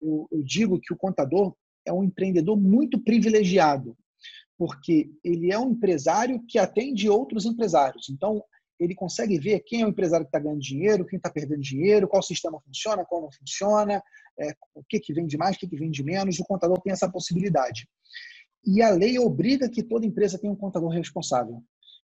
eu, 0.00 0.28
eu 0.30 0.42
digo 0.42 0.80
que 0.80 0.92
o 0.92 0.96
contador 0.96 1.54
é 1.86 1.92
um 1.92 2.04
empreendedor 2.04 2.56
muito 2.56 2.98
privilegiado, 2.98 3.96
porque 4.56 5.10
ele 5.24 5.52
é 5.52 5.58
um 5.58 5.70
empresário 5.70 6.42
que 6.46 6.58
atende 6.58 7.08
outros 7.08 7.46
empresários. 7.46 8.08
Então, 8.08 8.42
ele 8.78 8.94
consegue 8.94 9.38
ver 9.38 9.60
quem 9.60 9.82
é 9.82 9.86
o 9.86 9.88
empresário 9.88 10.24
que 10.24 10.28
está 10.28 10.38
ganhando 10.38 10.60
dinheiro, 10.60 11.04
quem 11.04 11.16
está 11.16 11.30
perdendo 11.30 11.60
dinheiro, 11.60 12.06
qual 12.06 12.22
sistema 12.22 12.60
funciona, 12.60 13.04
qual 13.04 13.22
não 13.22 13.32
funciona, 13.32 14.02
é, 14.38 14.54
o 14.74 14.84
que, 14.88 15.00
que 15.00 15.12
vende 15.12 15.36
mais, 15.36 15.56
o 15.56 15.58
que, 15.58 15.66
que 15.66 15.76
vende 15.76 16.02
menos. 16.02 16.38
O 16.38 16.44
contador 16.44 16.80
tem 16.80 16.92
essa 16.92 17.10
possibilidade. 17.10 17.88
E 18.64 18.82
a 18.82 18.90
lei 18.90 19.18
obriga 19.18 19.68
que 19.68 19.82
toda 19.82 20.06
empresa 20.06 20.38
tenha 20.38 20.52
um 20.52 20.56
contador 20.56 20.90
responsável. 20.90 21.62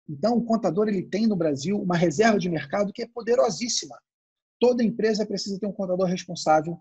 Então, 0.08 0.36
o 0.36 0.44
contador 0.44 0.88
ele 0.88 1.02
tem 1.02 1.26
no 1.26 1.36
Brasil 1.36 1.80
uma 1.80 1.96
reserva 1.96 2.38
de 2.38 2.48
mercado 2.48 2.92
que 2.92 3.02
é 3.02 3.06
poderosíssima. 3.06 3.96
Toda 4.60 4.82
empresa 4.82 5.26
precisa 5.26 5.58
ter 5.58 5.66
um 5.66 5.72
contador 5.72 6.06
responsável. 6.06 6.78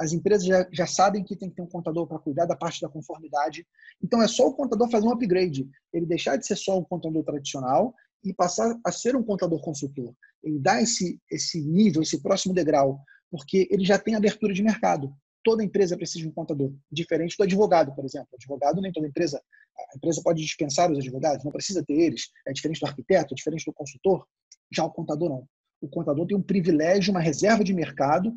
As 0.00 0.12
empresas 0.12 0.46
já, 0.46 0.66
já 0.72 0.86
sabem 0.86 1.22
que 1.22 1.36
tem 1.36 1.50
que 1.50 1.56
ter 1.56 1.62
um 1.62 1.68
contador 1.68 2.06
para 2.06 2.18
cuidar 2.18 2.46
da 2.46 2.56
parte 2.56 2.80
da 2.80 2.88
conformidade. 2.88 3.66
Então, 4.02 4.22
é 4.22 4.26
só 4.26 4.48
o 4.48 4.54
contador 4.54 4.90
fazer 4.90 5.06
um 5.06 5.12
upgrade. 5.12 5.68
Ele 5.92 6.06
deixar 6.06 6.36
de 6.36 6.46
ser 6.46 6.56
só 6.56 6.78
um 6.78 6.84
contador 6.84 7.22
tradicional 7.22 7.94
e 8.24 8.32
passar 8.32 8.74
a 8.82 8.90
ser 8.90 9.14
um 9.14 9.22
contador 9.22 9.60
consultor. 9.60 10.14
Ele 10.42 10.58
dá 10.58 10.80
esse, 10.80 11.20
esse 11.30 11.60
nível, 11.60 12.00
esse 12.00 12.22
próximo 12.22 12.54
degrau, 12.54 12.98
porque 13.30 13.68
ele 13.70 13.84
já 13.84 13.98
tem 13.98 14.14
abertura 14.14 14.54
de 14.54 14.62
mercado. 14.62 15.12
Toda 15.44 15.62
empresa 15.62 15.98
precisa 15.98 16.20
de 16.20 16.28
um 16.28 16.32
contador, 16.32 16.72
diferente 16.90 17.36
do 17.36 17.44
advogado, 17.44 17.94
por 17.94 18.04
exemplo. 18.04 18.28
O 18.32 18.36
advogado, 18.36 18.80
nem 18.80 18.92
toda 18.92 19.06
empresa, 19.06 19.38
a 19.92 19.96
empresa 19.96 20.22
pode 20.24 20.42
dispensar 20.42 20.90
os 20.90 20.98
advogados, 20.98 21.44
não 21.44 21.52
precisa 21.52 21.84
ter 21.84 21.92
eles. 21.92 22.30
É 22.46 22.52
diferente 22.52 22.80
do 22.80 22.86
arquiteto, 22.86 23.34
é 23.34 23.36
diferente 23.36 23.66
do 23.66 23.72
consultor. 23.72 24.26
Já 24.72 24.82
o 24.84 24.90
contador 24.90 25.28
não. 25.28 25.46
O 25.80 25.88
contador 25.88 26.26
tem 26.26 26.36
um 26.36 26.42
privilégio, 26.42 27.10
uma 27.10 27.20
reserva 27.20 27.64
de 27.64 27.72
mercado 27.72 28.32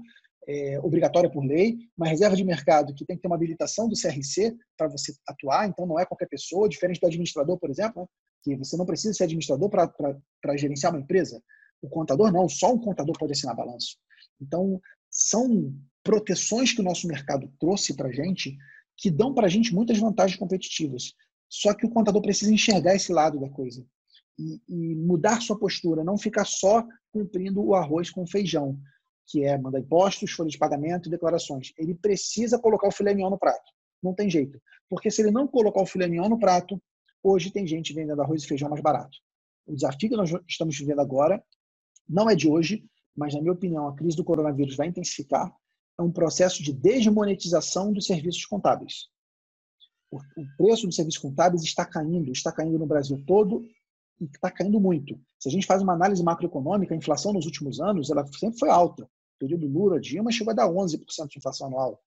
é, 0.48 0.80
obrigatória 0.80 1.30
por 1.30 1.44
lei, 1.44 1.78
uma 1.98 2.08
reserva 2.08 2.36
de 2.36 2.44
mercado 2.44 2.94
que 2.94 3.06
tem 3.06 3.16
que 3.16 3.22
ter 3.22 3.28
uma 3.28 3.36
habilitação 3.36 3.88
do 3.88 3.96
CRC 3.96 4.56
para 4.78 4.88
você 4.88 5.14
atuar, 5.28 5.68
então 5.68 5.86
não 5.86 6.00
é 6.00 6.06
qualquer 6.06 6.28
pessoa, 6.28 6.70
diferente 6.70 7.00
do 7.00 7.08
administrador, 7.08 7.58
por 7.58 7.70
exemplo, 7.70 8.02
né? 8.02 8.08
que 8.44 8.56
você 8.58 8.76
não 8.76 8.86
precisa 8.86 9.14
ser 9.14 9.24
administrador 9.24 9.70
para 9.70 10.58
gerenciar 10.58 10.92
uma 10.92 11.02
empresa. 11.02 11.42
O 11.82 11.88
contador 11.88 12.32
não, 12.32 12.50
só 12.50 12.74
um 12.74 12.80
contador 12.80 13.18
pode 13.18 13.32
assinar 13.32 13.56
balanço. 13.56 13.98
Então, 14.42 14.82
são 15.10 15.74
proteções 16.04 16.74
que 16.74 16.82
o 16.82 16.84
nosso 16.84 17.08
mercado 17.08 17.50
trouxe 17.58 17.96
para 17.96 18.10
a 18.10 18.12
gente 18.12 18.58
que 18.98 19.10
dão 19.10 19.34
para 19.34 19.48
a 19.48 19.50
gente 19.50 19.74
muitas 19.74 19.98
vantagens 19.98 20.38
competitivas. 20.38 21.14
Só 21.50 21.74
que 21.74 21.86
o 21.86 21.90
contador 21.90 22.22
precisa 22.22 22.54
enxergar 22.54 22.96
esse 22.96 23.14
lado 23.14 23.40
da 23.40 23.50
coisa 23.50 23.86
e, 24.38 24.62
e 24.68 24.96
mudar 24.96 25.42
sua 25.42 25.58
postura, 25.58 26.04
não 26.04 26.18
ficar 26.18 26.46
só 26.46 26.86
cumprindo 27.12 27.64
o 27.64 27.76
arroz 27.76 28.10
com 28.10 28.26
feijão, 28.26 28.78
que 29.26 29.44
é 29.44 29.58
mandar 29.58 29.80
impostos, 29.80 30.32
folha 30.32 30.50
de 30.50 30.58
pagamento 30.58 31.08
e 31.08 31.12
declarações. 31.12 31.74
Ele 31.78 31.96
precisa 31.96 32.60
colocar 32.60 32.88
o 32.88 32.92
filé 32.92 33.14
mignon 33.14 33.30
no 33.30 33.38
prato. 33.38 33.72
Não 34.02 34.14
tem 34.14 34.30
jeito. 34.30 34.62
Porque 34.90 35.10
se 35.10 35.22
ele 35.22 35.32
não 35.32 35.48
colocar 35.48 35.82
o 35.82 35.86
filé 35.86 36.08
mignon 36.08 36.30
no 36.30 36.40
prato, 36.40 36.80
Hoje 37.24 37.50
tem 37.50 37.66
gente 37.66 37.94
vendendo 37.94 38.22
arroz 38.22 38.44
e 38.44 38.48
feijão 38.48 38.70
mais 38.70 38.82
barato. 38.82 39.18
O 39.66 39.74
desafio 39.74 40.10
que 40.10 40.18
nós 40.18 40.30
estamos 40.46 40.78
vivendo 40.78 41.00
agora 41.00 41.42
não 42.08 42.30
é 42.30 42.36
de 42.36 42.50
hoje, 42.50 42.86
mas, 43.16 43.34
na 43.34 43.40
minha 43.40 43.54
opinião, 43.54 43.88
a 43.88 43.96
crise 43.96 44.18
do 44.18 44.26
coronavírus 44.26 44.76
vai 44.76 44.88
intensificar. 44.88 45.56
É 45.98 46.02
um 46.02 46.12
processo 46.12 46.62
de 46.62 46.74
desmonetização 46.74 47.94
dos 47.94 48.08
serviços 48.08 48.46
contábeis. 48.46 49.08
O 50.12 50.20
preço 50.58 50.86
dos 50.86 50.98
serviços 50.98 51.22
contábeis 51.22 51.64
está 51.64 51.86
caindo, 51.86 52.32
está 52.32 52.52
caindo 52.52 52.78
no 52.78 52.86
Brasil 52.86 53.24
todo 53.26 53.66
e 54.20 54.26
está 54.26 54.52
caindo 54.52 54.80
muito. 54.82 55.18
Se 55.40 55.48
a 55.48 55.52
gente 55.52 55.66
faz 55.66 55.82
uma 55.82 55.94
análise 55.94 56.22
macroeconômica, 56.22 56.94
a 56.94 56.98
inflação 56.98 57.32
nos 57.32 57.46
últimos 57.46 57.80
anos 57.80 58.10
ela 58.10 58.26
sempre 58.34 58.60
foi 58.60 58.70
alta. 58.70 59.10
Período 59.40 59.68
Lula, 59.68 60.00
Dilma, 60.00 60.32
chegou 60.32 60.52
a 60.52 60.56
dar 60.56 60.68
11% 60.68 61.28
de 61.30 61.38
inflação 61.38 61.68
anual. 61.68 62.04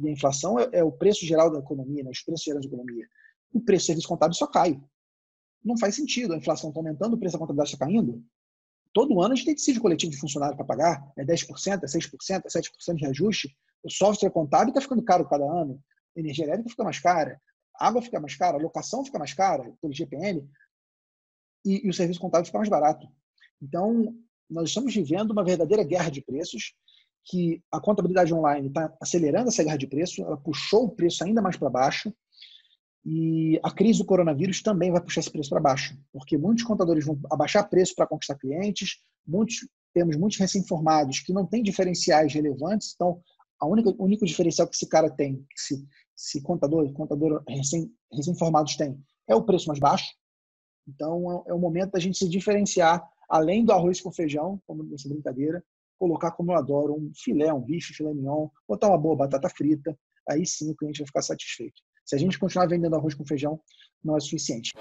E 0.00 0.08
a 0.08 0.12
inflação 0.12 0.58
é, 0.58 0.68
é, 0.72 0.84
o 0.84 0.92
preço 0.92 1.24
geral 1.24 1.50
da 1.50 1.58
economia, 1.58 2.02
né? 2.02 2.10
os 2.10 2.22
preços 2.22 2.44
gerais 2.44 2.62
da 2.62 2.68
economia 2.68 3.06
o 3.54 3.60
preço 3.60 3.84
do 3.84 3.86
serviço 3.86 4.08
contábil 4.08 4.34
só 4.34 4.46
cai. 4.48 4.82
Não 5.64 5.78
faz 5.78 5.94
sentido. 5.94 6.34
A 6.34 6.36
inflação 6.36 6.70
está 6.70 6.80
aumentando, 6.80 7.14
o 7.14 7.18
preço 7.18 7.34
da 7.34 7.38
contabilidade 7.38 7.72
está 7.72 7.86
caindo. 7.86 8.22
Todo 8.92 9.20
ano 9.20 9.32
a 9.32 9.36
gente 9.36 9.46
tem 9.46 9.54
decídio 9.54 9.80
coletivo 9.80 10.10
de 10.10 10.18
funcionário 10.18 10.56
para 10.56 10.66
pagar. 10.66 11.12
É 11.16 11.24
10%, 11.24 11.82
é 11.82 11.86
6%, 11.86 12.42
é 12.44 12.48
7% 12.48 12.94
de 12.96 13.02
reajuste. 13.02 13.56
O 13.82 13.90
software 13.90 14.30
contábil 14.30 14.70
está 14.70 14.80
ficando 14.80 15.02
caro 15.02 15.28
cada 15.28 15.44
ano. 15.44 15.80
A 16.16 16.20
energia 16.20 16.44
elétrica 16.44 16.70
fica 16.70 16.84
mais 16.84 16.98
cara. 16.98 17.40
A 17.78 17.88
água 17.88 18.02
fica 18.02 18.20
mais 18.20 18.36
cara. 18.36 18.58
A 18.58 18.60
locação 18.60 19.04
fica 19.04 19.18
mais 19.18 19.32
cara 19.32 19.72
pelo 19.80 19.92
GPM. 19.92 20.48
E, 21.64 21.86
e 21.86 21.88
o 21.88 21.94
serviço 21.94 22.20
contábil 22.20 22.46
fica 22.46 22.58
mais 22.58 22.68
barato. 22.68 23.06
Então, 23.62 24.14
nós 24.48 24.68
estamos 24.68 24.94
vivendo 24.94 25.30
uma 25.30 25.44
verdadeira 25.44 25.82
guerra 25.82 26.10
de 26.10 26.20
preços 26.22 26.74
que 27.24 27.62
a 27.72 27.80
contabilidade 27.80 28.34
online 28.34 28.68
está 28.68 28.94
acelerando 29.00 29.48
essa 29.48 29.64
guerra 29.64 29.78
de 29.78 29.86
preço, 29.86 30.22
ela 30.22 30.36
puxou 30.36 30.84
o 30.84 30.90
preço 30.90 31.24
ainda 31.24 31.40
mais 31.40 31.56
para 31.56 31.70
baixo, 31.70 32.12
e 33.04 33.60
a 33.62 33.70
crise 33.70 33.98
do 33.98 34.04
coronavírus 34.04 34.62
também 34.62 34.90
vai 34.90 35.00
puxar 35.00 35.20
esse 35.20 35.30
preço 35.30 35.50
para 35.50 35.60
baixo, 35.60 35.96
porque 36.12 36.38
muitos 36.38 36.64
contadores 36.64 37.04
vão 37.04 37.18
abaixar 37.30 37.68
preço 37.68 37.94
para 37.94 38.06
conquistar 38.06 38.36
clientes, 38.36 38.98
muitos 39.26 39.66
temos 39.92 40.16
muitos 40.16 40.38
recém-formados 40.38 41.20
que 41.20 41.32
não 41.32 41.46
têm 41.46 41.62
diferenciais 41.62 42.34
relevantes, 42.34 42.92
então 42.94 43.22
a 43.60 43.66
única, 43.66 43.90
o 43.90 44.04
único 44.04 44.26
diferencial 44.26 44.66
que 44.66 44.74
esse 44.74 44.88
cara 44.88 45.08
tem, 45.08 45.36
que 45.36 45.60
se, 45.60 45.86
se 46.14 46.42
contador, 46.42 46.92
contador 46.92 47.42
recém, 47.48 47.90
recém-formados 48.12 48.76
tem, 48.76 48.98
é 49.28 49.34
o 49.34 49.42
preço 49.42 49.68
mais 49.68 49.78
baixo. 49.78 50.12
Então 50.86 51.44
é, 51.46 51.50
é 51.50 51.54
o 51.54 51.58
momento 51.58 51.92
da 51.92 52.00
gente 52.00 52.18
se 52.18 52.28
diferenciar, 52.28 53.02
além 53.28 53.64
do 53.64 53.72
arroz 53.72 54.00
com 54.00 54.12
feijão, 54.12 54.60
como 54.66 54.82
nessa 54.82 55.08
brincadeira, 55.08 55.62
colocar 55.98 56.32
como 56.32 56.52
eu 56.52 56.56
adoro 56.56 56.94
um 56.94 57.10
filé, 57.14 57.52
um 57.52 57.60
bife, 57.60 57.94
filé 57.94 58.12
mignon, 58.12 58.48
botar 58.68 58.88
uma 58.88 58.98
boa 58.98 59.16
batata 59.16 59.48
frita, 59.48 59.96
aí 60.28 60.44
sim 60.46 60.70
o 60.70 60.76
cliente 60.76 60.98
vai 60.98 61.06
ficar 61.06 61.22
satisfeito. 61.22 61.80
Se 62.04 62.14
a 62.14 62.18
gente 62.18 62.38
continuar 62.38 62.66
vendendo 62.66 62.96
arroz 62.96 63.14
com 63.14 63.24
feijão, 63.24 63.60
não 64.02 64.16
é 64.16 64.20
suficiente. 64.20 64.72